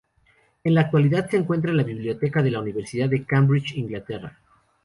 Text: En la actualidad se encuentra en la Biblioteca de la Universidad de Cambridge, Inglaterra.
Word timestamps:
En 0.63 0.73
la 0.73 0.81
actualidad 0.81 1.29
se 1.29 1.37
encuentra 1.37 1.69
en 1.69 1.77
la 1.77 1.83
Biblioteca 1.83 2.41
de 2.41 2.49
la 2.49 2.59
Universidad 2.59 3.07
de 3.07 3.23
Cambridge, 3.23 3.73
Inglaterra. 3.77 4.35